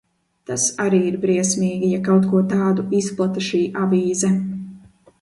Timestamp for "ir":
1.09-1.17